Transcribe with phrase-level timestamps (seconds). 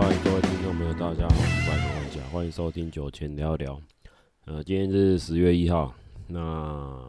[0.00, 3.80] 嗨，各位听众朋友，大家好，我是白头玩家，欢迎收听酒前聊聊。
[4.44, 5.92] 呃，今天是十月一号，
[6.28, 7.04] 那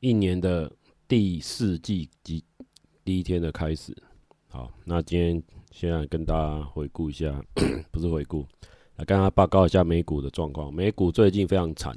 [0.00, 0.68] 一年的
[1.06, 2.42] 第四季及
[3.04, 3.96] 第一天的开始。
[4.48, 7.40] 好，那今天先来跟大家回顾一下，
[7.92, 8.44] 不是回顾，
[8.96, 10.74] 来跟大家报告一下美股的状况。
[10.74, 11.96] 美股最近非常惨，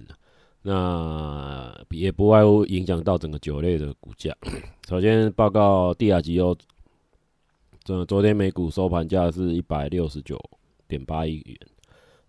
[0.61, 4.31] 那也不外乎影响到整个酒类的股价。
[4.87, 6.55] 首先报告帝亚吉欧，
[7.85, 10.41] 这昨天美股收盘价是一百六十九
[10.87, 11.55] 点八亿元，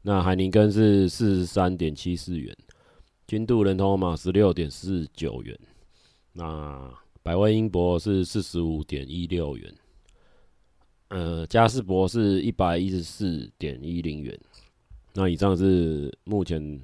[0.02, 2.54] 那海宁根是四十三点七四元，
[3.26, 5.58] 金度人头马十六点四九元，
[6.34, 6.92] 那
[7.22, 9.74] 百威英博是四十五点一六元。
[11.08, 14.38] 呃，嘉士伯是一百一十四点一零元。
[15.14, 16.78] 那以上是目前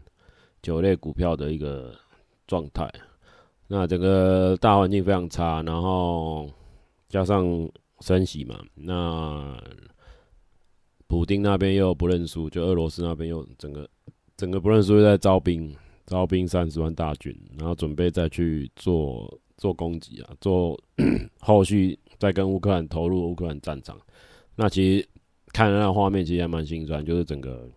[0.63, 1.95] 酒类股票的一个
[2.47, 2.91] 状态。
[3.67, 6.49] 那整个大环境非常差，然后
[7.11, 7.71] 加上
[8.03, 9.57] 升息嘛，那
[11.07, 13.89] 普丁那边又不认输，就俄罗斯那边又整个
[14.37, 15.75] 整个不认输，又在招兵，
[16.07, 20.79] 招兵三十万大军，然后准备再去做做攻击啊，做
[21.41, 23.97] 后续再跟乌克兰投入乌克兰战场。
[24.57, 25.09] 那其实
[25.53, 27.71] 看那画面，其实还蛮心酸，就是整个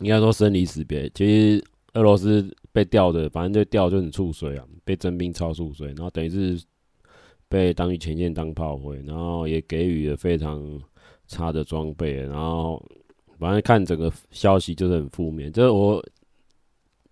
[0.00, 1.08] 应该说生离死别。
[1.10, 6.60] 其实俄罗斯被吊的，反正就吊就很触衰啊，被征兵超触衰，然后等于是
[7.56, 10.62] 被当于前线当炮灰，然后也给予了非常
[11.26, 12.84] 差的装备，然后
[13.38, 16.04] 反正看整个消息就是很负面，就是我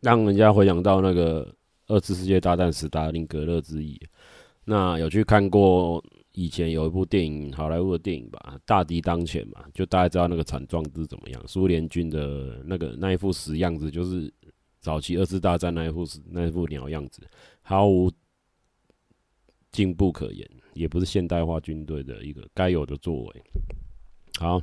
[0.00, 1.50] 让人家回想到那个
[1.86, 3.98] 二次世界大战史达林格勒之役。
[4.66, 6.04] 那有去看过？
[6.36, 11.40] 以前有一部电影，好莱坞的电影吧，《大敌当前》嘛，就大家知道那个惨状是怎么样。
[11.46, 14.28] 苏联军的那个那一副死样子，就是
[14.80, 17.22] 早期二次大战那一副死那一副鸟样子，
[17.62, 18.10] 毫无
[19.74, 23.42] 进步可言，也不是现代化军队的一个该有的作为。
[24.38, 24.62] 好，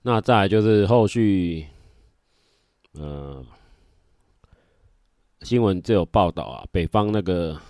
[0.00, 1.66] 那再来就是后续，
[2.94, 3.44] 呃，
[5.42, 7.60] 新闻就有报道啊，北方那个。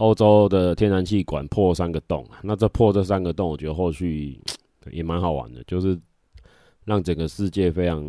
[0.00, 4.40] 欧洲的天然气管破三个洞，那这破这三个洞，我觉得后续
[4.90, 6.00] 也蛮好玩的，就是
[6.86, 8.02] 让整个世界非常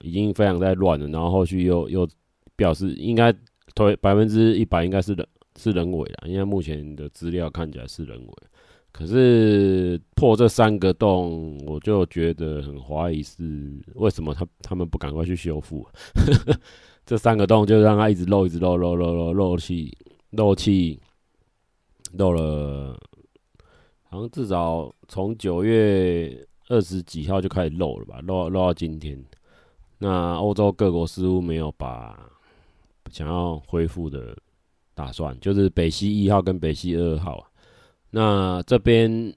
[0.00, 2.08] 已经非常在乱了，然后后续又又
[2.56, 3.32] 表示应该
[3.76, 5.24] 推百分之一百应该是人
[5.56, 8.34] 是人为的，因为目前的资料看起来是人为，
[8.92, 15.86] 可是破这三个洞，我就觉得很怀疑是为什么他他们不赶快去修复，
[17.04, 19.96] 这三个洞就让它一直漏一直漏漏漏漏漏气
[20.30, 21.00] 漏气。
[22.12, 22.98] 漏了，
[24.04, 29.22] 好像至少从九月二十几号就开始漏了吧，漏漏到今天。
[29.98, 32.18] 那欧洲各国似乎没有把
[33.10, 34.34] 想要恢复的
[34.96, 37.46] 打算，就是北溪一号跟北溪二号。
[38.08, 39.34] 那这边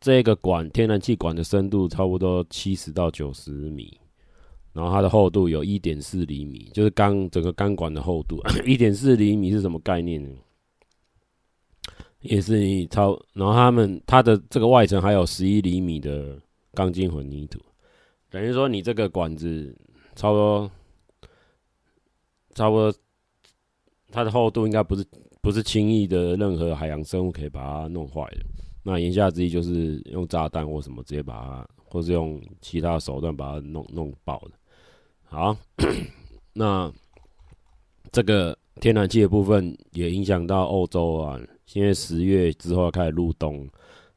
[0.00, 3.98] 这个管天然气管的深度差不多七十到九十米，
[4.72, 8.40] 然后它的厚度有一点四厘米，就是钢整个钢管的厚度。
[8.64, 10.30] 一点四厘米是什么概念呢？
[12.20, 16.40] 也是你超，然后他们它的这个外层还有十一厘米的
[16.74, 17.60] 钢筋混凝土，
[18.30, 19.76] 等于说你这个管子
[20.14, 20.70] 差不多，
[22.54, 22.92] 差不多，
[24.10, 25.04] 它的厚度应该不是
[25.40, 28.38] 不是轻易的任何海洋生物可以把它弄坏的。
[28.82, 34.52] 那言下之意就是用炸弹或什么直接把它，或是用其他手段把它弄弄爆的。
[35.24, 35.56] 好，
[36.54, 36.92] 那
[38.12, 41.40] 这个天然气的部分也影响到欧洲啊。
[41.74, 43.68] 因为十月之后要开始入冬，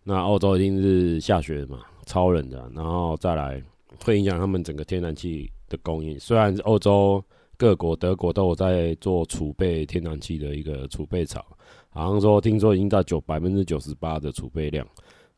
[0.04, 3.60] 那欧洲一定是下雪嘛，超冷的，然后再来
[4.06, 6.18] 会影响他们整个天然气的供应。
[6.20, 7.22] 虽然欧洲
[7.60, 11.46] 各国，德国都有在做储备天然气的一个储备槽，
[11.90, 14.88] 好像说听说已经到九百分之九十八的储备量，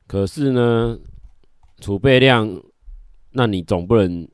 [0.06, 0.98] 可是呢，
[1.80, 2.48] 储备量，
[3.31, 4.28] 那你总不能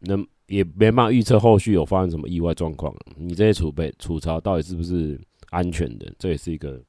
[0.00, 6.10] 能也没办法预测后续有发生什么意外状况，你这些储备储槽到底是不是安全的？
[6.18, 6.82] 这也是一个。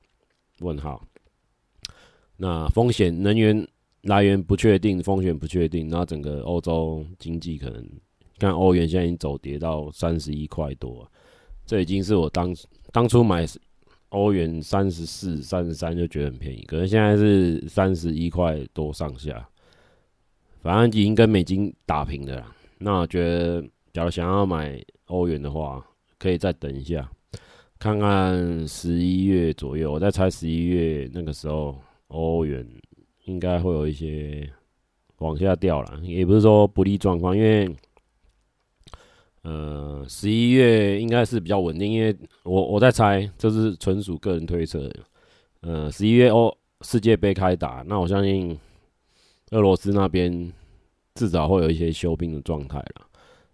[0.62, 1.04] 问号，
[2.38, 3.68] 那风险能源
[4.04, 7.86] 来源不确定，风险不确定，那整个欧洲经济可能，
[8.38, 11.10] 看欧元现在已经走跌到三十一块多，
[11.66, 12.56] 这已经是我当
[12.92, 13.46] 当初买
[14.10, 19.48] 欧元三十四、三十三就觉得很便宜，可能现在是三十一块多上下，
[20.62, 22.56] 反正已经跟美金打平了啦。
[22.78, 25.86] 那我觉得，假如想要买欧元的话，
[26.18, 27.10] 可以再等一下。
[27.78, 31.78] 看看十一月左右，我在猜十一月那个时候，
[32.08, 32.66] 欧元
[33.26, 34.50] 应该会有一些
[35.18, 37.70] 往下掉了，也不是说不利状况，因为
[39.46, 44.92] 呃十一月应该是比较稳定，因为我我在猜，这是纯属个人推测。
[45.62, 46.52] 呃，十一月哦
[46.82, 48.58] 世界杯开打，那我相信
[49.52, 50.52] 俄罗斯那边
[51.14, 53.08] 至少会有一些休兵的状态了。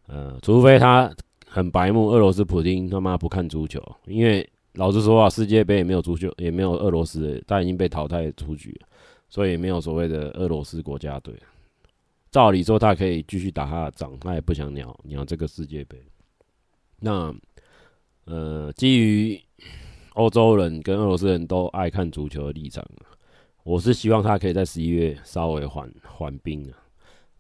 [0.07, 1.13] 呃，除非他
[1.45, 8.87] 很白目，俄罗斯普京他妈不看足球，因为老实说啊，世界杯也没有足球，也没有俄罗斯，他已经被淘汰出局了，
[9.27, 11.33] 所以没有所谓的俄罗斯国家队。
[12.31, 16.01] 照理说，他可以继续打他的仗，他也不想鸟鸟这个世界杯。
[16.99, 17.35] 那
[18.23, 19.37] 呃，基于
[20.13, 22.85] 欧洲人跟俄罗斯人都爱看足球的立场，
[23.63, 26.77] 我是希望他可以在十一月稍微缓缓兵啊。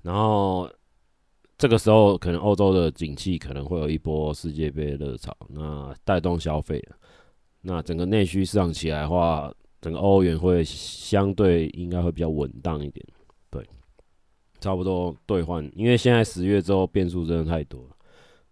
[0.01, 0.69] 然后
[1.57, 6.83] 这个时候，可能欧洲的景气可能会有一波世界杯热潮，那带动消费。
[7.61, 13.05] 那整个内需市场起来的话，整个欧元会相对应该会比较稳当一点。
[14.61, 17.95] 差不多兑换，因为现在十月之后变数真的太多了，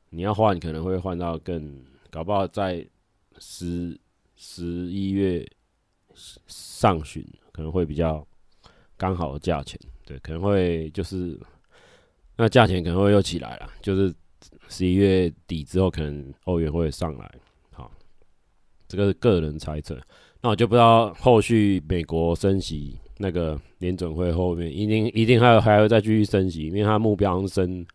[0.09, 2.83] 你要换可能会换到更，搞不好在
[3.37, 3.97] 十
[4.35, 5.47] 十一月
[6.47, 8.25] 上旬可能会比较
[8.97, 11.39] 刚好的价钱，对，可能会就是
[12.35, 14.11] 那价钱可能会又起来了，就是
[14.67, 17.31] 十一月底之后可能欧元会上来，
[17.71, 17.91] 好，
[18.87, 19.95] 这个是个人猜测，
[20.41, 22.99] 那我就不知道后续美国升息。
[23.21, 27.85] 那个联准会后面一定一定还有还会再继续升级，因为它目标升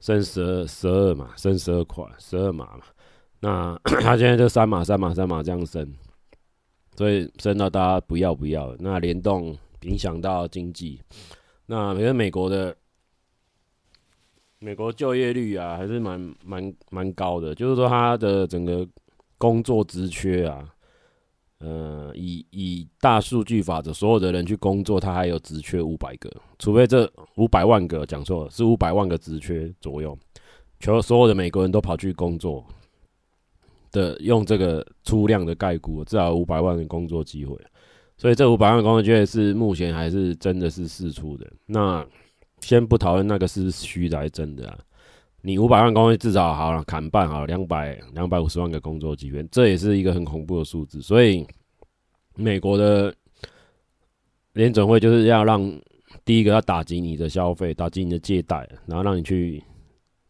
[0.00, 2.82] 升十二十二嘛，升十二块十二码嘛。
[3.38, 5.94] 那 它现在就三码三码三码这样升，
[6.96, 8.74] 所以升到大家不要不要。
[8.80, 11.00] 那联动影响到经济，
[11.66, 12.76] 那因为美国的
[14.58, 18.84] 美国就业率啊还是蛮蛮蛮高的，就是说它的整个
[19.38, 20.68] 工作职缺啊。
[21.64, 30.18] 呃，以以大数据法则，所有的人去工作，他还有职缺五百个，除非这五百万个讲错了，是五百万个职缺左右，
[30.78, 32.62] 全所有的美国人都跑去工作
[33.90, 37.58] 的，用这个粗量的概估，至少五百万个工作机会，
[38.18, 41.50] 所以这五百万工作机会是目前还是真的是试出的。
[41.64, 42.06] 那
[42.60, 44.78] 先不讨论那个是虚的还是真的啊。
[45.46, 51.02] 你五百万工位至少好了，砍半好了，两百两百五十万个工作机会，这也是一个很恐怖的数字。
[51.02, 51.46] 所以，
[52.34, 53.14] 美国的
[54.54, 55.60] 联准会就是要让
[56.24, 59.62] 第一个要打击你的消费，打击你的借贷，然后让你去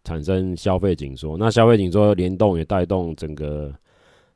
[0.02, 1.38] 产生消费紧缩。
[1.38, 3.72] 那消费紧缩联动也带动整个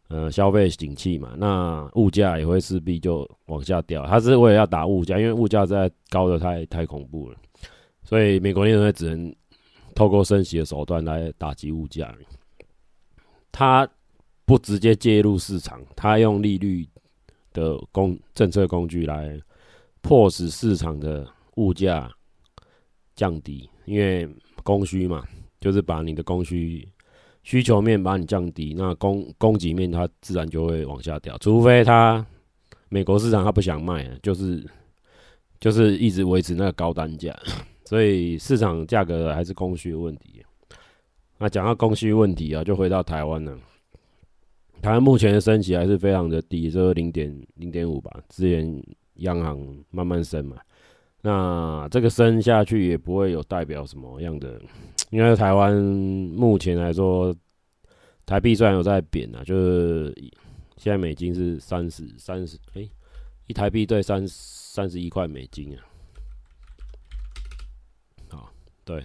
[0.06, 4.06] 呃消费景气嘛，那物价也会势必就往下掉。
[4.06, 7.36] 它是为了要打物价，因为物价在高的太太恐怖了，
[8.04, 9.34] 所以美国联准会只能。
[9.98, 12.16] 透过升息的手段来打击物价，
[13.50, 13.84] 他
[14.44, 16.88] 不直接介入市场，他用利率
[17.52, 19.36] 的工政策工具来
[20.00, 22.08] 迫使市场的物价
[23.16, 24.28] 降低，因为
[24.62, 25.26] 供需嘛，
[25.60, 26.88] 就是把你的供需
[27.42, 32.24] 需求面把你降低，那供供给面它自然就会往下掉，除非他
[32.88, 34.64] 美国市场他不想卖，就是
[35.58, 37.36] 就是一直维持那个高单价。
[37.88, 40.44] 所以市场价格还是供需问题。
[41.38, 43.58] 那讲到供需问题啊，就回到台湾了。
[44.82, 48.78] 台湾目前的升息还是非常的低，就是零点零点五吧，支援
[49.20, 49.58] 央行
[49.88, 50.58] 慢慢升嘛。
[51.22, 54.60] 那这个升下去也不会有代表什么样的，
[55.08, 57.34] 因为台湾目前来说，
[58.26, 60.14] 台币虽然有在贬啊，就是
[60.76, 62.86] 现在美金是三十三十，哎，
[63.46, 65.87] 一台币兑三三十一块美金啊。
[68.88, 69.04] 对，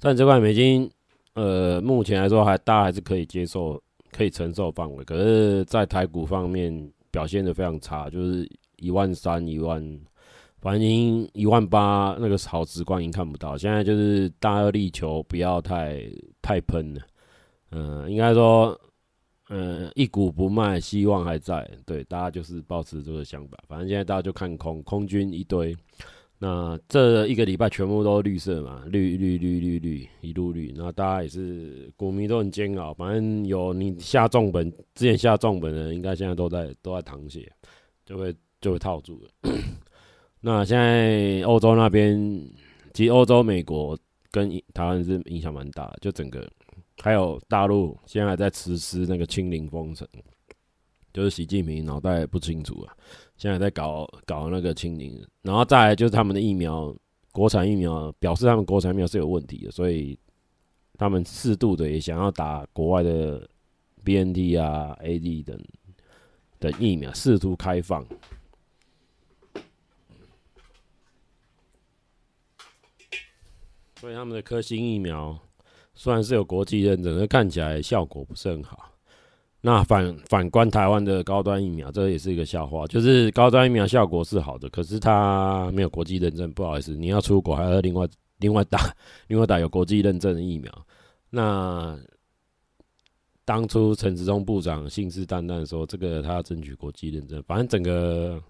[0.00, 0.90] 但这块美金，
[1.34, 5.04] 呃，目前来说还大家还是可以接受、可以承受范围。
[5.04, 8.44] 可是，在台股方面表现得非常差，就是
[8.78, 9.80] 一万三、一万，
[10.60, 10.82] 反正
[11.32, 13.56] 一万八那个好直观已经看不到。
[13.56, 16.10] 现在就是大家力求不要太
[16.42, 17.00] 太喷了，
[17.70, 18.76] 嗯、应该说，
[19.50, 21.70] 嗯、一股不卖，希望还在。
[21.86, 23.56] 对，大家就是保持这个想法。
[23.68, 25.76] 反正现在大家就看空，空军一堆。
[26.42, 37.46] 那这一个礼拜全部都绿色嘛，绿绿绿绿绿一路绿，那大家也是股民都很煎熬，反正有你下重本，之前下重本的人应该现在都在都在淌血，
[38.06, 39.52] 就会就会套住了。
[40.40, 42.18] 那现在欧洲那边，
[42.94, 43.98] 其实欧洲、美国
[44.30, 46.50] 跟台湾是影响蛮大，就整个
[47.02, 50.08] 还有大陆现在还在实施那个清零封城，
[51.12, 52.96] 就是习近平脑袋不清楚啊。
[53.36, 56.94] 现在在搞搞那个清零，然后再来就是他们的疫苗，
[57.32, 60.18] 国产疫苗表示他们国产疫苗是有问题的，所以
[60.98, 63.48] 他们适度的也想要打国外的
[64.04, 65.58] BNT 啊、AD 等
[66.58, 68.06] 的疫苗，试图开放。
[73.96, 75.38] 所以他们的科兴疫苗
[75.94, 78.89] 虽然是有国际认证，但看起来效果不是很好。
[79.62, 82.86] 那反反观台湾的高端疫苗，这也是一个笑话。
[82.86, 88.78] 就是高端疫苗效果是好的，可是它没有国际认证，不好意思，你要出国还要另外另外打
[89.28, 90.72] 另外打有国际认证的疫苗。
[91.28, 91.98] 那
[93.44, 98.42] 当初陈时中部长信誓旦旦说这个他要争取国际认证，反正整个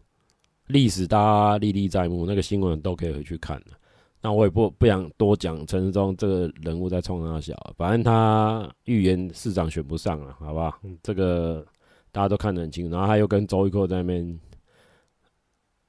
[0.69, 3.80] 历史大家历历在目，那个新闻都可以回去看了。
[4.23, 10.79] 那我也不不想多讲陈时中这个人物在冲他小，反正他预言市长选不上了，好不好？
[11.03, 11.67] 这个
[12.13, 12.93] 大家都看得很清楚。
[12.93, 14.41] 然后他又跟周玉蔻在那边，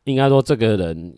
[0.06, 1.14] 应该说这个人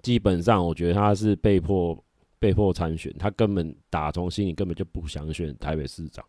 [0.00, 1.98] 基本上我觉得他是被迫
[2.38, 6.24] 被迫参选，他根本打从心里根本就不想选台北市长，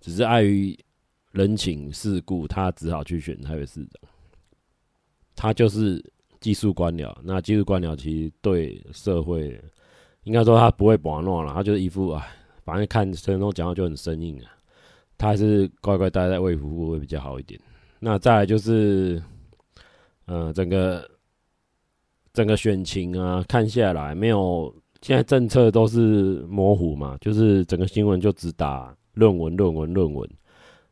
[0.00, 0.74] 只是碍于
[1.32, 4.10] 人情世故，他只好去选台北市长。
[5.36, 6.02] 他就是。
[6.40, 9.60] 技术官僚，那技术官僚其实对社会，
[10.22, 12.24] 应该说他不会玩弄了，他就是一副啊，
[12.64, 14.46] 反正看陈时中讲话就很生硬啊，
[15.16, 17.60] 他还是乖乖待在卫福部会比较好一点。
[17.98, 19.20] 那再来就是，
[20.26, 21.10] 呃，整个
[22.32, 30.30] 整个选情啊，看下来没有，现在政策都是模糊嘛，就是整个新闻就只打论文、论文、论文，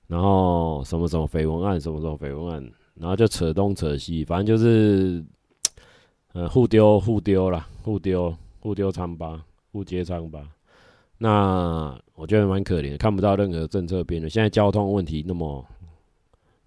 [0.08, 5.24] 然后什么什么绯闻案，什么什么绯闻案，然后就扯东扯西，反正就是。
[6.36, 10.46] 呃，互丢互丢啦，互丢互丢疮疤，互揭疮疤。
[11.16, 14.28] 那我觉得蛮可怜，看不到任何政策变的。
[14.28, 15.64] 现在交通问题那么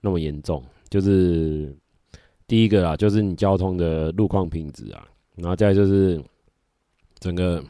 [0.01, 1.71] 那么严重，就是
[2.47, 6.19] 第一个啦，就是你交通的路况品质啊，然后再就是
[7.19, 7.63] 整个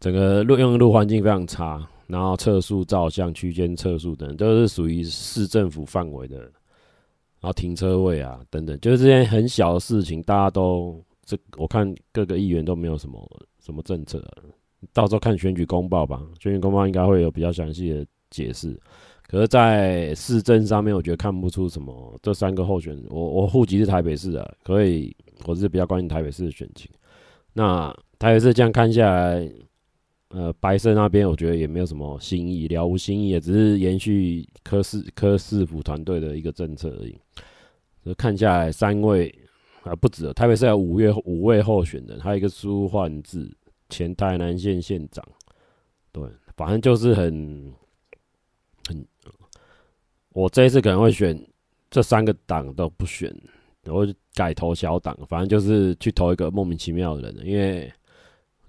[0.00, 6.50] 整个路用路环境非常差，然后测速、照相、区间测速等都是属于市政府范围的。
[7.44, 13.20] 然后停车位啊，等等，就是这些很小的事情，大家都这我看各个议员都没有什么
[13.62, 14.24] 什么政策，
[14.94, 18.74] 到时候看选举公报吧，选举公报应该会有比较详细的解释。
[19.28, 22.18] 可是，在市政上面，我觉得看不出什么。
[22.22, 26.90] 这三个候选人，我我户籍是台北市的，可以，我是比较关心台北市的选情。
[27.52, 29.46] 那台北市这样看下来。
[30.34, 37.16] 呃，白色那边我觉得也没有什么新意，了无新意，也只是延续柯市柯市府团队的一个政策而已。
[38.04, 39.32] 就看下来，三位
[39.84, 43.48] 啊不止了，台北市有五位五位候选人，还有一个苏焕智，
[43.88, 45.24] 前台南县县长。
[46.10, 47.72] 对，反正就是很
[48.88, 49.06] 很，
[50.30, 51.40] 我这一次可能会选
[51.88, 53.32] 这三个党都不选，
[53.84, 57.88] 我改投小党，反正就是去投一个莫名其妙的人，因为。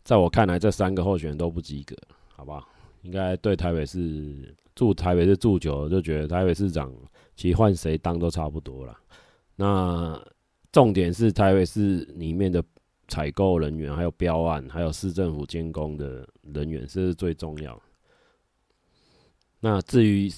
[0.05, 1.95] 在我看来，这三个候选人都不及格，
[2.35, 2.63] 好吧？
[3.01, 6.93] 应该对台北市住台北市住久了，就觉得台北市长
[7.35, 8.95] 其实换谁当都差不多了。
[9.55, 10.19] 那
[10.71, 12.63] 重点是台北市里面的
[13.07, 17.81] 采购人员，还有标案，还有市政府监工的人员，这是最重要。
[19.59, 20.31] 那至于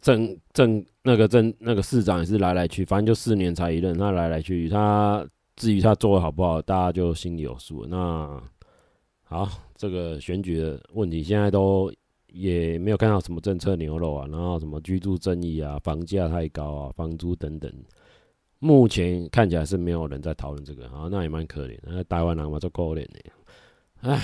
[0.00, 5.24] 政政那个政那个市长也是来来去，反正就四年才一任，他来来去去，他
[5.54, 7.86] 至于他做的好不好，大家就心里有数。
[7.86, 8.42] 那。
[9.32, 11.90] 好，这个选举的问题现在都
[12.26, 17.72] 也没有看到什么政策牛肉啊，然后什么居住争议啊、房价太高啊、房租等等，
[18.58, 20.86] 目前看起来是没有人在讨论这个。
[20.90, 23.20] 好，那也蛮可怜，那台湾人嘛，就可怜的。
[24.02, 24.20] 唉，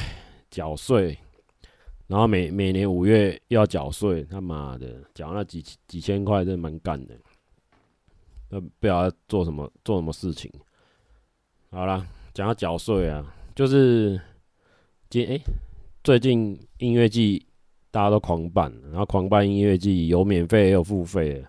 [0.50, 1.16] 缴税，
[2.06, 7.14] 然后每每年五月要缴税，他妈的，缴那几几千块，真蛮干的。
[8.50, 10.52] 那不知道做什么做什么事情。
[11.70, 14.20] 好了，讲到缴税啊，就是。
[15.10, 15.40] 今哎、
[16.04, 17.42] 最近音乐季
[17.90, 21.42] 大家都狂办，然后狂办音乐季有免费也有付费。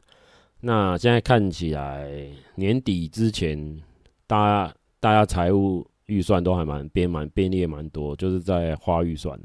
[0.62, 2.10] 那现在看起来
[2.56, 3.78] 年底之前，
[4.26, 9.38] 大家大家财务预算都还蛮编蛮便利也蛮多，就是在花预算。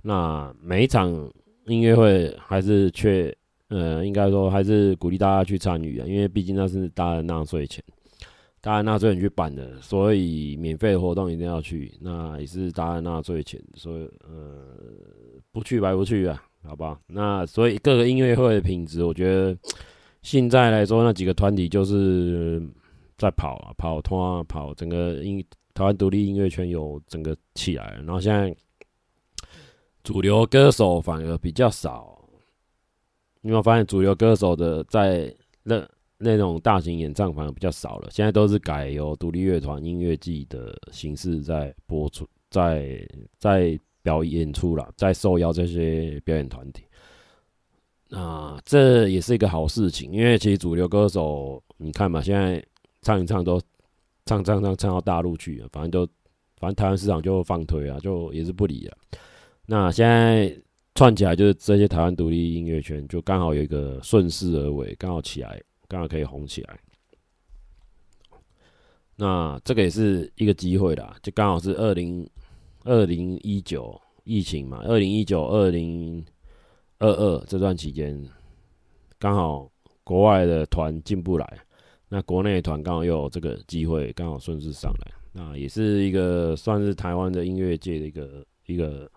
[0.00, 1.12] 那每一场
[1.66, 3.36] 音乐会还是却，
[3.68, 7.84] 呃，应该说还是鼓励大家去参与啊，因为毕竟那是大家的纳税钱。
[8.62, 11.92] 大安纳最人去办的，所以免费的活动一定要去。
[12.00, 14.78] 那也是大安纳最前，所以呃，
[15.50, 17.00] 不去白不去啊，好吧？
[17.08, 19.58] 那所以各个音乐会的品质，我觉得
[20.22, 22.62] 现在来说，那几个团体就是
[23.18, 28.00] 在跑啊，跑通啊，跑整个音台湾独立音乐圈有整个起来。
[28.06, 28.54] 然后现在
[30.04, 32.16] 主流歌手反而比较少，
[33.40, 35.84] 你有没有发现主流歌手的在那？
[36.22, 43.06] 那种大型演唱反而比较少了，现在都是改由独立乐团音乐季的形式在播出，在
[43.38, 46.84] 在表演出了，在受邀这些表演团体。
[48.10, 52.62] 啊，这也是一个好事情，因为其实主流歌手，你看嘛，现在
[53.00, 53.60] 唱一唱都
[54.26, 56.06] 唱唱唱唱到大陆去了，反正都
[56.58, 58.96] 反正台湾市场就放推啊，就也是不理了。
[59.64, 60.54] 那现在
[60.94, 65.58] 串起来，就是这些台湾独立音乐圈就刚好有一个顺势而为，刚好起来，
[65.92, 66.80] 刚好可以红起来。
[69.14, 72.26] 那这个也是一个机会啦，就刚好是二零
[72.84, 76.24] 二零一九疫情嘛，二零一九二零
[76.98, 78.26] 二二这段期间，
[79.18, 79.70] 刚好
[80.02, 81.58] 国外的团进不来，
[82.08, 85.12] 那国内团刚好又有这个机会，刚好顺势上来。
[85.34, 89.10] 那也是一个算是台湾的音乐界的一个一个，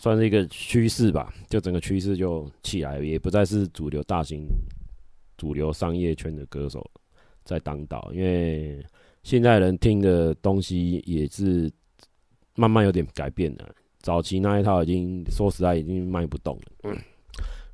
[0.00, 1.32] 算是一个趋势吧。
[1.48, 4.44] 就整个趋势就起来，也不再是主流大型、
[5.38, 6.84] 主流商业圈的歌手
[7.44, 8.84] 在当道，因为
[9.22, 11.72] 现在人听的东西也是
[12.54, 13.66] 慢慢有点改变了。
[14.00, 16.62] 早期那一套已经说实在已经卖不动了。
[16.82, 16.94] 嗯，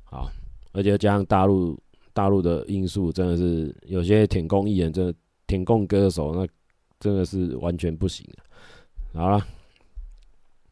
[0.05, 0.31] 好，
[0.71, 1.77] 而且加上大陆
[2.13, 5.13] 大陆的因素，真的是有些舔共艺人，真的
[5.45, 6.47] 舔共歌手那。
[6.97, 8.25] 真的是完全不行。
[9.13, 9.45] 好了，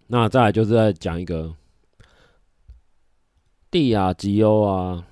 [0.08, 1.54] 那再来就是在讲一个
[3.70, 5.06] 蒂亚吉欧啊，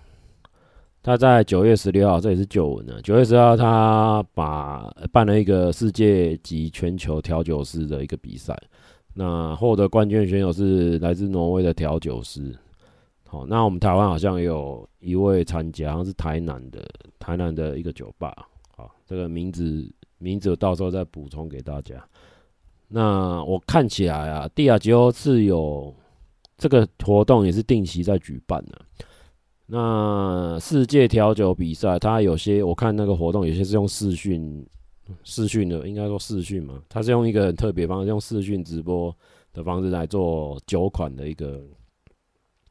[1.03, 3.01] 他在九月十六号，这也是旧闻了。
[3.01, 8.55] 九月十号，他把办了一个世界级全球调酒师的一个比赛，
[9.13, 12.55] 那获得冠军的选手是来自挪威的调酒师。
[13.27, 18.36] 好，那我们台湾好像有一位参加，好像是台南的台南的一个酒吧。
[18.75, 19.89] 好，这个名字。
[20.24, 21.96] 名字我到时候再补充给大家。
[22.88, 25.91] 那我看起来啊，蒂亚吉欧是有
[26.60, 28.79] 这个活动，也是定期在举办的。
[29.71, 34.67] 那世界调酒比赛，它有些我看那个活动，有些是用视讯
[35.23, 36.81] 视讯的，应该说视讯嘛。
[36.89, 39.15] 它是用一个很特别方式，用视讯直播
[39.53, 41.63] 的方式来做酒款的一个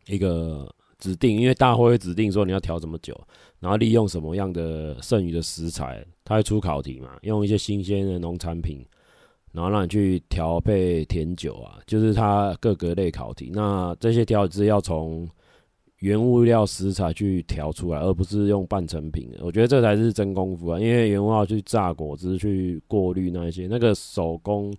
[0.06, 0.70] 一个。
[1.02, 3.18] 指定，因为大会会指定说你要调什么酒，
[3.58, 8.84] 然后利用什么样的剩余的食材，它会出考题嘛，用一些新鲜的农产品，
[9.50, 13.50] 然后让你去调配甜酒啊，就是它各个类考题。
[13.50, 15.26] 那这些调制要从
[16.00, 19.30] 原物料食材去调出来，而不是用半成品。
[19.40, 24.74] 我觉得这才是真功夫啊，因为原物料去榨果汁、去过滤那一些，那个手工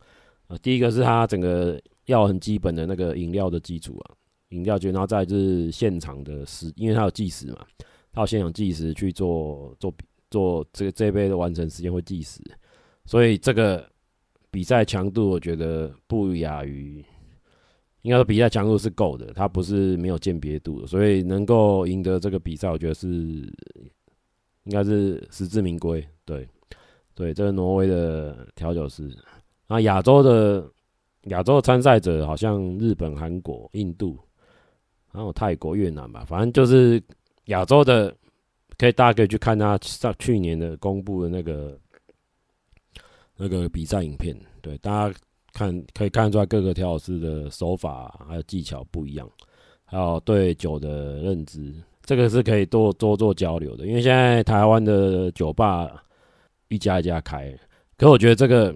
[0.48, 4.16] 啊，第一个是它整个要很基本的那个饮料的基础啊。
[4.50, 7.66] 饮料局，然后再是现场的时，因为他有计时嘛，
[8.12, 9.94] 他有现场计时去做做
[10.30, 12.42] 做这个这杯的完成时间会计时，
[13.06, 13.90] 所以这个
[14.50, 17.02] 比赛强度我觉得不亚于，
[18.02, 23.08] 应该说比赛强度是够的，他不是没有鉴别度的，所以能够赢得这个比赛，我觉得是
[24.64, 26.06] 应该是实至名归。
[26.26, 26.48] 对，
[27.14, 29.10] 对，这个挪威的调酒师，
[29.68, 30.70] 那亚洲的
[31.26, 34.20] 亚洲的参赛者好像日本、韩国、印度。
[35.14, 37.04] 还有泰国、越南吧，反正就是
[37.48, 38.16] 亚洲的，
[38.78, 41.78] 可以大家可以去看他上去年的公布的那个
[43.36, 45.20] 那个比赛影片，对，大家
[45.54, 49.30] 看可以看出来各个调酒师的手法还有技巧不一样，
[49.86, 53.86] 还有对酒的认知，这个是可以多多做交流的。
[53.86, 55.90] 因为现在台湾的酒吧
[56.70, 57.54] 一家一家开，
[57.98, 58.76] 可我觉得这个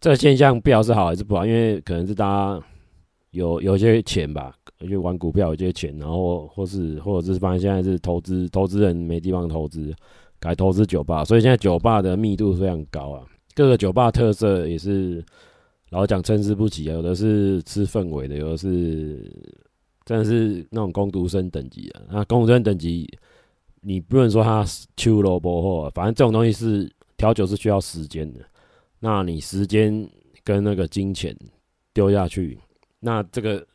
[0.00, 2.66] 这个现象不晓是好还是不好，因为可能是大家
[3.30, 4.54] 有有些钱吧。
[4.88, 9.92] 就玩股票有些钱，然后或是或者是发现现在是投资投资人没地方投资，
[10.38, 13.26] 改投资酒吧，所以现在酒吧的密度非常高啊。
[13.58, 15.24] 各个酒吧特色也是
[15.90, 19.28] 老讲参差不齐啊，有的是吃氛围的，有的是
[20.04, 22.02] 真的是那种工读生等级啊。
[22.08, 23.12] 那工读生等级，
[23.80, 24.64] 你不能说他
[24.96, 28.38] 秋萝卜或反正这种东西是调酒是需要时间的。
[29.00, 30.08] 那你时间
[30.44, 31.36] 跟那个金钱
[31.92, 32.56] 丢下去，
[33.00, 33.66] 那这个。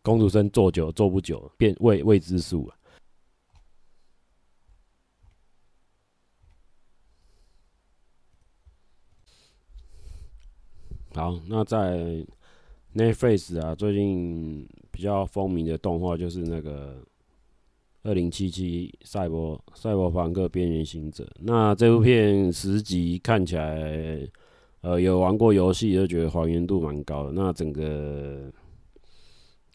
[0.00, 2.77] 工读生做久做不久，变未未知数啊。
[11.14, 12.24] 好，那在
[12.94, 16.96] Netflix 啊，最近比较风靡的动画就是那个
[18.02, 21.28] 二零七七赛博赛博朋克边缘行者。
[21.40, 24.28] 那这部片十集看起来，
[24.82, 27.32] 呃，有玩过游戏就觉得还原度蛮高的。
[27.32, 28.50] 那整个。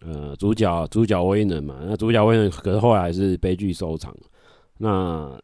[0.06, 4.14] 呃，主角主角威能嘛，那主角威能可是后来还是悲剧收场。
[4.78, 5.42] 那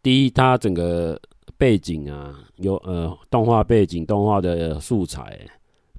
[0.00, 1.20] 第一，他整个
[1.58, 5.40] 背景啊，有呃动画背景、动画的素材，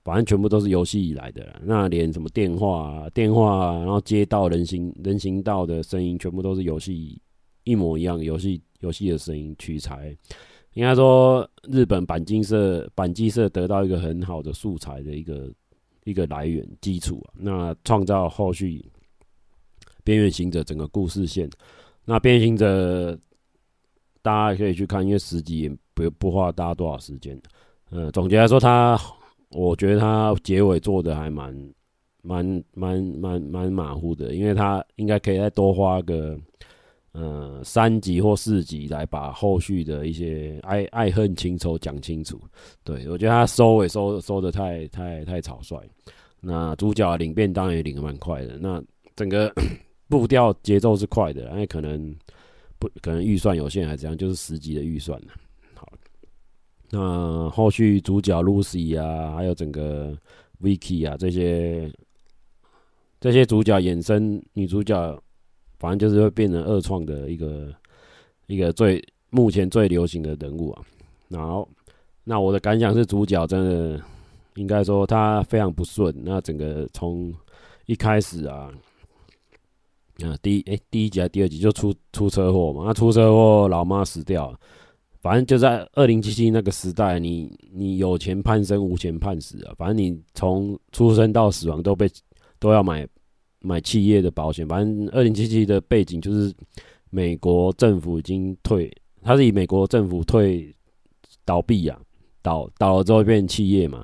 [0.04, 1.60] 反正全部都是游戏以来的。
[1.64, 7.22] 那连什么电话、啊、电话、啊，然后街道人行人行道的声音，全部都是游戏
[7.64, 10.16] 一模一样，游戏游戏的声音取材。
[10.74, 15.52] 应该说，日本板金社板金社得到一个很好的素材的一个。
[16.04, 18.80] 一个来源基础啊，那创造后续
[20.06, 21.50] 《边缘行者》整个故事线。
[22.06, 23.12] 那《边缘行者》
[24.28, 27.42] 大家可以去看，因为十集也不不花大家多少时间。
[27.92, 29.00] 嗯，总结来说，他
[29.52, 31.56] 我觉得他结尾做的还蛮
[32.22, 36.38] 蛮蛮蛮蛮马虎的，因为他应该可以再多花个
[37.14, 42.38] 呃三集或四集来把后续的一些爱爱恨情仇讲清楚。
[42.84, 45.78] 对，我觉得他收尾收收的太太太草率。
[46.42, 48.84] 那主角领便当也领的蛮快的，那
[49.16, 49.50] 整个
[50.10, 52.14] 步调节奏是快的，因为可能
[52.80, 55.20] 不可能预算有限还是怎样，就是十集的预算。
[55.74, 55.92] 好，
[56.90, 60.18] 那后续主角 Lucy 啊，还有整个
[60.62, 61.92] Vicky 啊这些
[63.20, 65.22] 这些主角衍生女主角，
[65.80, 67.74] 反正就是会变成二创的一个
[68.48, 70.84] 一个最目前最流行的人物啊。
[71.30, 71.68] 然后，
[72.24, 74.02] 那我的感想是主角真的。
[74.56, 77.32] 应该说他非常不顺，那整个从
[77.86, 78.74] 一开始啊，
[80.26, 84.60] 啊第一哎、第一集还第二集就出出车祸嘛，那出车祸老妈死掉了，
[85.22, 92.10] 反正就在二零七七那个时代，你你有钱判生，无钱判死啊，反正你从出生到死亡都被
[92.60, 93.08] 都要买
[93.60, 96.54] 买企业的保险，反正二零七七的背景就是
[97.10, 100.74] 美国政府已经退，他是以美国政府退
[101.46, 102.00] 倒闭呀，
[102.42, 104.04] 倒倒了之后变企业嘛。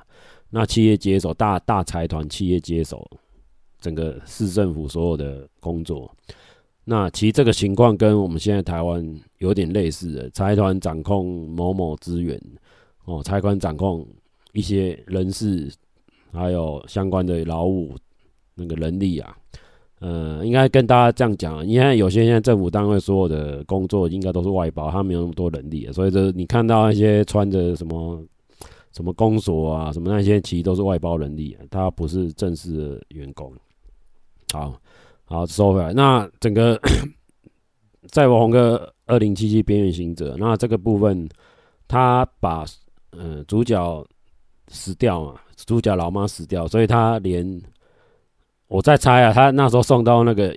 [0.55, 3.09] 那企业接手，大大财团企业接手。
[3.83, 6.09] 整个市政府所有的工作。
[6.85, 9.05] 那其实这个情况跟我们现在台湾
[9.39, 12.41] 有点类似的，财团掌控某某资源，
[13.03, 14.07] 哦，财团掌控
[14.53, 15.69] 一些人事，
[16.31, 17.93] 还有相关的劳务
[18.55, 19.37] 那个人力啊。
[19.99, 28.23] 呃，应该跟大家这样讲，因为有些现在政府单位所有的工作应该都是外包，他没有那么多人力，所以这你看到那些穿着什么。
[28.95, 33.51] 什么公所啊，什么那些其实都是外包人力，他不是正式的员工。
[34.53, 34.79] 好，
[35.25, 35.91] 好收回来。
[35.91, 36.79] 那整个
[38.07, 41.27] 再往个二零七七边缘行者，那这个部分
[41.87, 42.63] 他把
[43.09, 44.05] 呃主角
[44.67, 47.61] 死掉嘛，主角老妈死掉，所以他连
[48.67, 50.55] 我在猜啊，他那时候送到那个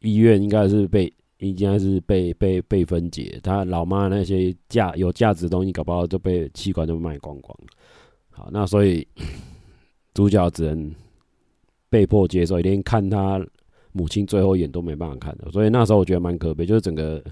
[0.00, 1.12] 医院应该是被。
[1.40, 7.54] 应该是被被被分解，他老妈那些价有价值的东西，搞不好就被器官就卖光光。
[8.30, 9.06] 好，那所以
[10.14, 10.90] 主角只能
[11.88, 13.44] 被迫接受，连看他
[13.92, 15.50] 母亲最后一眼都没办法看的。
[15.50, 17.22] 所以那时候我觉得蛮可悲，就是整个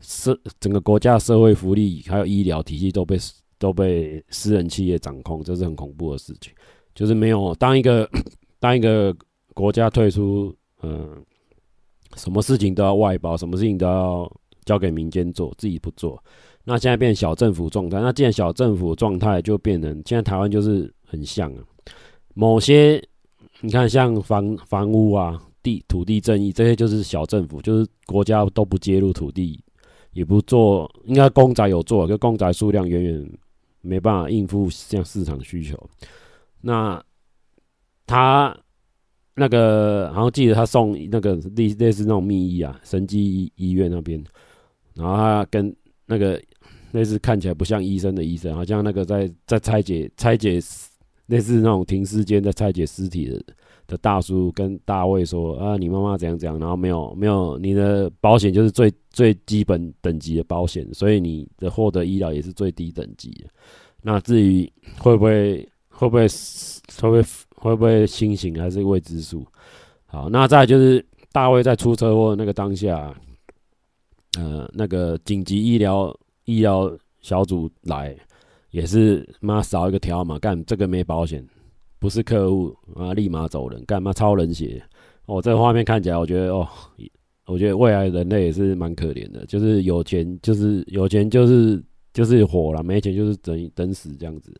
[0.00, 3.16] 社整个国家社会福利还有医疗体系都被
[3.58, 6.52] 都被私人企业掌控，这是很恐怖的事情。
[6.94, 8.08] 就是没有当一个
[8.60, 9.14] 当一个
[9.52, 11.24] 国家退出，嗯。
[12.16, 14.32] 什么事情都要外包，什么事情都要
[14.64, 16.16] 交给民间做，自己不做。
[16.62, 21.58] 那现在变小政府状态，那既然小政府状态就变成现在台湾就是很像啊。
[22.34, 23.02] 某些
[23.64, 29.58] 你看像房房屋啊、地土地正义这些就是小政府，就是国家都不介入土地，
[30.12, 30.90] 也不做。
[31.06, 33.38] 应该公宅有做，可公宅数量远远
[33.80, 35.78] 没办法应付像市场需求。
[36.60, 37.02] 那
[38.06, 38.56] 他。
[39.36, 44.24] 那个，然后记得他送那个类类似那种密医啊，神机医医院那边，
[44.94, 45.74] 然后他跟
[46.06, 46.40] 那个
[46.92, 50.60] 类似看起来不像医生的医生，好像那个在在拆解拆解
[51.26, 53.42] 类似那种停尸间在拆解尸体的
[53.86, 63.50] 的大叔跟大卫说啊，你妈妈怎样怎样，然后没有没有你的保险就是最最基本等级的保险，所以你的获得医疗也是最低等级的。
[64.02, 66.26] 那至于会不会会不会
[66.98, 67.24] 会不会？
[67.56, 69.42] 会不会清醒还是未知数？
[70.04, 73.14] 好，那再就是大卫在出车祸那个当下，
[74.36, 78.14] 呃，那个紧急医疗医疗小组来，
[78.74, 81.46] 也是妈少一个条码，干这个没保险，
[82.00, 84.82] 不是客户啊，立马走人，干嘛超冷血？
[85.26, 86.68] 哦，这个画面看起来，我觉得哦，
[87.46, 91.80] 我觉得未来人类也是蛮可怜的，就是有钱就是有钱就是
[92.12, 94.52] 就是活了，没钱就是等等死这样子，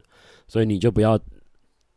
[0.46, 1.18] 所以你就不要。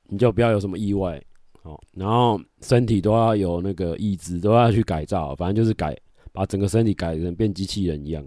[0.09, 1.21] 你就不要有什么意外，
[1.63, 5.93] 哦，然后身体都要有那个意志，都要去改造，反正就是改，
[6.31, 8.25] 把整个身体改成变机器人一样。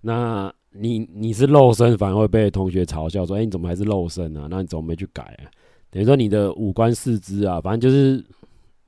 [0.00, 4.46] 那你你是肉身，反而会被同学嘲笑说：“哎，你怎么还是肉身啊？
[4.50, 5.50] 那你怎么没去改啊？”
[5.90, 8.24] 等于说你的五官四肢啊，反正就是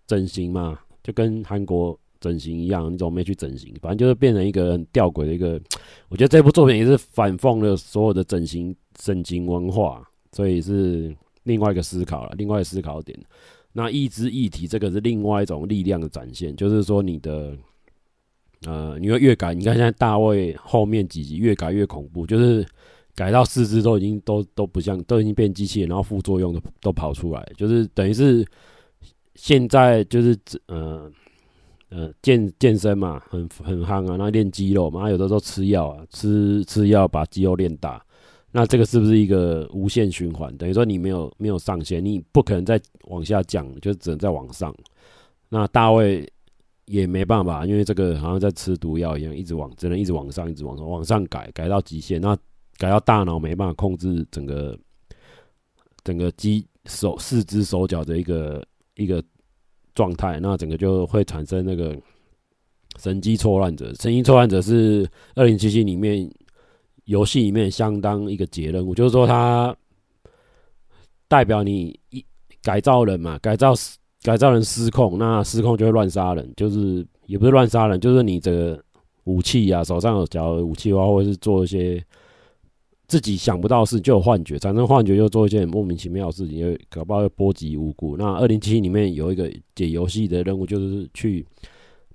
[0.06, 3.74] 整形嘛，就跟韩国整形一样，你怎么没去整形？
[3.80, 5.60] 反正就是变成一个很吊诡的一个。
[6.08, 11.14] 我觉得这部作品也是反讽了所有的整形整形文化，所以是。
[11.44, 13.18] 另外一个思考了，另外一个思考点，
[13.72, 17.56] 那意志议题这个是另外一种力量的展现，就是说你的，
[18.66, 22.66] 呃，你会越改，你看现在大卫后面几集越改越恐怖，就是
[23.14, 28.46] 改到四肢都已经都都不像，都已经变机器人，然后副作用都都跑出来，就是等于是
[29.34, 31.10] 现在就是呃
[31.88, 38.04] 呃健健身嘛，很很夯啊，那练肌肉嘛，有的时候吃药啊，吃吃药把肌肉练大。
[38.52, 40.54] 那这个是不是一个无限循环？
[40.56, 44.74] 等于说你没有没有上限，你不可能再往下降，就只能再往上。
[45.48, 46.28] 那大卫
[46.90, 52.20] 也没办法，因为这个好像在吃毒药一样，一直往只能一直往上，一直往上往上改，改到极限。
[52.20, 52.36] 那
[52.76, 54.78] 改到大脑没办法控制整个
[56.02, 59.22] 整个肌手四肢手脚的一个一个
[59.94, 61.96] 状态，那整个就会产生那个
[62.98, 63.94] 神经错乱者。
[63.94, 66.30] 神经错乱者是二零七七里面。
[67.06, 69.76] 游戏里面相当一个结任务，就是说它
[71.26, 72.24] 代表你一
[72.62, 73.72] 改造人嘛，改造
[74.22, 78.82] 改造人失控，那失控就会乱杀人，就是也不是乱杀人，就是你这个
[79.24, 82.02] 武器啊，手上有假如武器的话，或者是做一些
[83.06, 88.16] 自己想不到的事，就有幻觉，产生幻觉就做一些莫名其妙的事情，又搞不好会波及无辜。
[88.16, 91.46] 那二零七七里面有一个解游戏的任务，就是去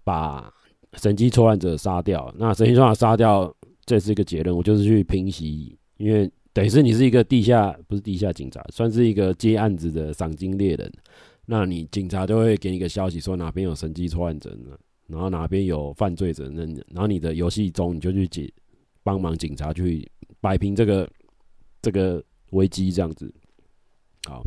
[0.03, 0.51] 把
[0.93, 2.33] 神经错乱者杀掉。
[2.37, 3.53] 那神经错乱者杀掉。
[3.87, 10.91] 这是一个结论，我就是去平息，因为等于是你是一个地下，不是地下警察，算是一个接案子的赏金猎人。
[11.45, 14.77] 那你警察就会给你一个消息，说哪边有神经错乱者呢，
[15.07, 18.51] 然后哪边有犯罪者，那然后你的游戏中你就去解，
[19.03, 21.09] 帮忙警察去摆平这个
[21.81, 23.33] 这个危机，这样子。
[24.27, 24.43] 好，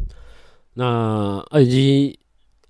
[0.75, 2.19] 那二级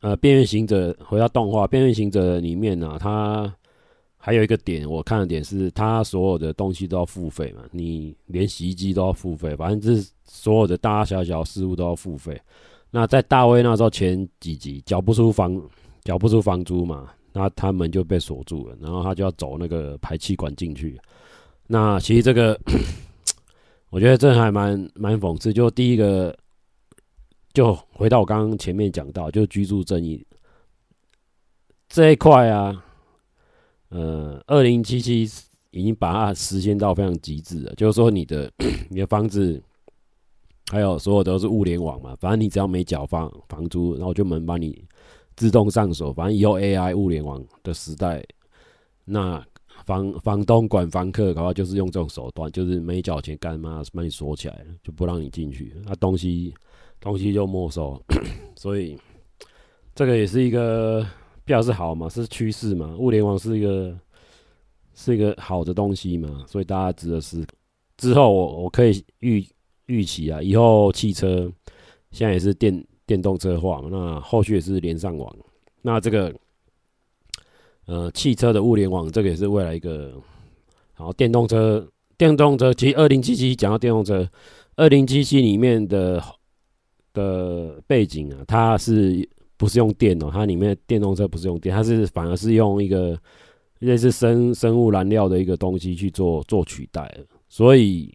[0.01, 3.55] 呃边缘行者回到动画边缘行者里面呢、啊，他。
[4.21, 12.39] 还有一个点，我看的点是，它所有的东西都要付费嘛，你连洗衣机都要付费，反正就是所有的大大小小事物都要付费。
[12.91, 15.61] 那在大卫那时候前几集缴不出房
[16.05, 20.99] 缴不出房租嘛，那他们就被锁住了，然后他就要走那个排气管进去。
[21.67, 22.59] 那其实这个，
[23.91, 25.53] 我觉得这还蛮蛮讽刺。
[25.53, 26.35] 就第一个，
[27.53, 30.27] 就回到我刚刚前面讲到，就居住正义
[31.89, 32.85] 这一块啊。
[33.91, 35.23] 呃，二零七七
[35.71, 38.51] 已经把它实现到非常极致了，就是说你的
[38.89, 39.63] 你的房子，
[40.71, 44.85] 还有所有都是物联网嘛，反正你只要没缴房房租，然后就门帮你
[45.37, 46.13] 自动上锁。
[46.13, 48.25] 反正以后 AI 物联网的时代，
[49.05, 49.45] 那
[49.87, 56.55] 房房东管房客，搞不好就是用这种手段，就是没缴钱干嘛，把你锁起来了，就不让你进去，那东西
[57.01, 58.01] 东西就没收。
[58.57, 58.99] 所以
[59.95, 61.07] 这个也是一个。
[61.49, 63.99] 表示好嘛，是趋势嘛，物联网是一个
[64.93, 67.43] 是一个好的东西嘛，所以大家值得思。
[67.97, 69.43] 之后我我可以预
[69.89, 71.53] 预期啊，以后汽车
[72.13, 75.37] 现在也是电电动车化，那后续也是连上网。
[75.83, 76.35] 那这个
[77.87, 80.13] 呃汽车的物联网，这个也是未来一个
[80.97, 81.87] 然后电动车。
[82.17, 84.29] 电动车其实二零七七讲到电动车，
[84.77, 86.23] 二零七七里面的
[87.13, 89.29] 的背景啊，它是。
[89.59, 93.21] 不是用电哦，它里面电动车不是用电，它是反而是用一个
[93.81, 97.13] 类似生生物燃料的一个东西去做做取代。
[97.49, 98.09] 所以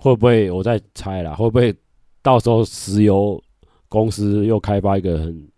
[0.00, 1.34] 会不会我在猜啦？
[1.34, 1.74] 会不会
[2.22, 3.42] 到时候石油
[3.88, 5.48] 公司又开发一个很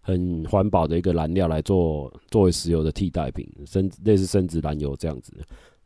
[0.00, 5.32] 很环保的一个燃料来做作为石油的替代品，生类似生质燃油这样子？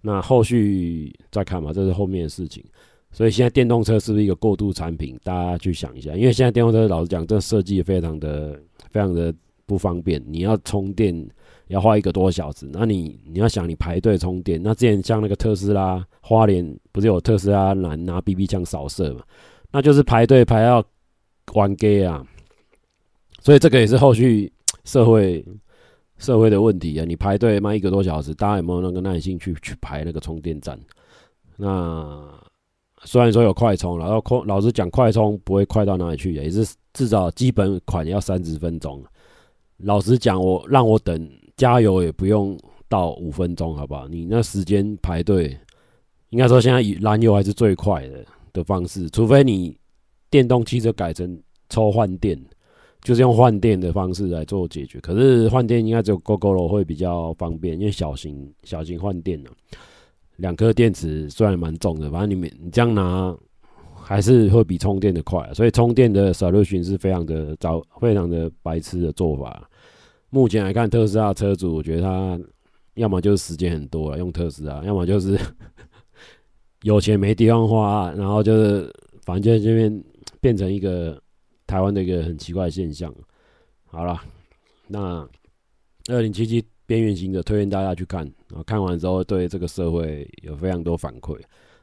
[0.00, 2.64] 那后续再看嘛，这是后面的事情。
[3.10, 5.18] 所以现在电动车是不是一个过渡产品？
[5.24, 8.60] 大家去想一下，因为现在电动车老实讲，这设计非常的。
[8.90, 9.34] 非常的
[9.66, 11.14] 不方便，你要充电
[11.68, 12.68] 要花一个多小时。
[12.72, 19.22] 那你你要想你排队充电，那之前像那个特斯拉花莲不是有特斯拉拿拿 BB 枪扫射嘛？
[19.70, 20.84] 那就是排队排到
[21.54, 22.26] 晚 gay 啊。
[23.40, 24.52] 所以这个也是后续
[24.84, 25.44] 社会
[26.18, 27.04] 社会的问题啊。
[27.04, 30.78] 你排队卖一个多小时，大家有没有那个耐心去去排那个充电站？
[31.56, 32.28] 那
[33.04, 36.66] 虽然说有快充，然后快老实讲，快充不会快到哪里去，也是。
[36.94, 39.04] 至少基本款要三十分钟。
[39.76, 44.08] 老实讲，我让我等加油也不用到五分钟，好不好？
[44.08, 45.54] 你那时间排队，
[46.30, 49.76] 应该说现在以燃油还是最快的的方式，除非你
[50.30, 52.42] 电动汽车改成抽换电，
[53.02, 54.98] 就是用换电的方式来做解决。
[55.00, 59.50] 可是换电应该只有 g o g o 会比较方便，因为小型小型换电呢，
[60.36, 63.36] 两颗电池虽然蛮重的，反正你们你这样拿。
[64.00, 69.68] 还是会比充电的快，所以充电的 solution 是非常的糟、非常的白痴的做法。
[70.30, 72.40] 目前来看，特斯拉车主，我觉得他
[72.94, 75.38] 要么就是时间很多了用特斯拉，要么就是
[76.82, 80.04] 有钱没地方花，然后就是反正就这边
[80.40, 81.20] 变成一个
[81.66, 83.14] 台湾的一个很奇怪的现象。
[83.86, 84.20] 好了，
[84.86, 85.26] 那
[86.08, 91.38] 二零七七边缘型的推荐大家去看，然后看完之后对这个社会有非常多反馈。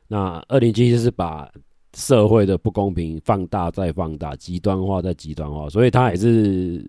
[0.08, 1.52] 那二零七七是把
[1.96, 6.88] 社会的不公平放大再放大，极端化再极端化，所以它也是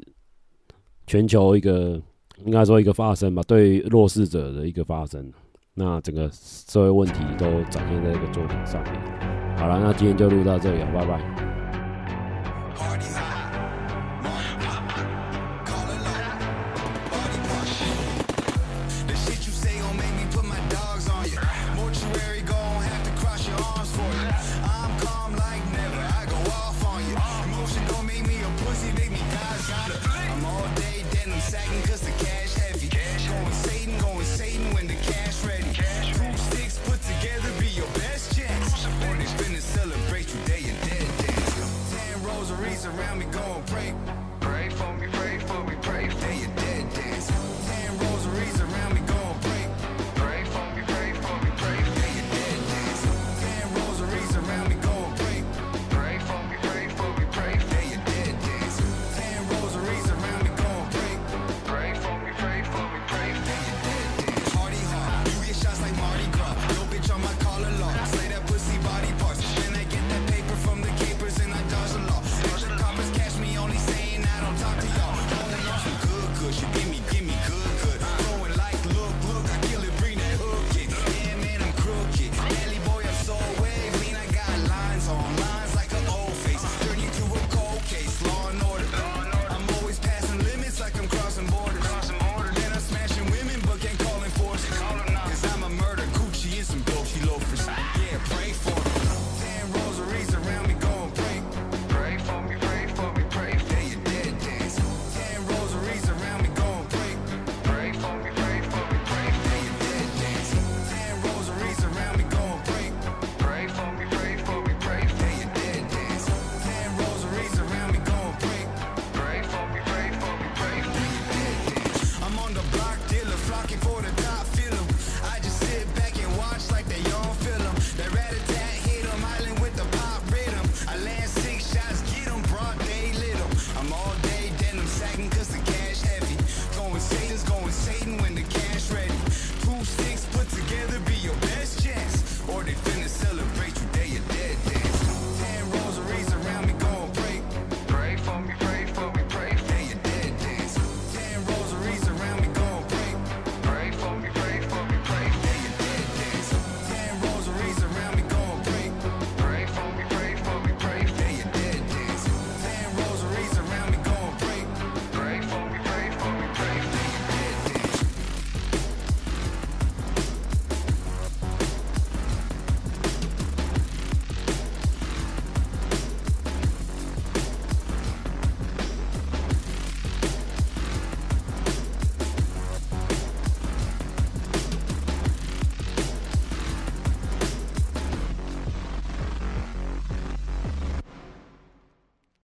[1.06, 2.00] 全球一个
[2.44, 5.32] 应该说一个发生吧，对弱势者的一个发生。
[5.74, 8.94] 那整个社会问题都展现在这个作品上面。
[9.58, 11.45] 好了，那今天就录到这里了，拜拜。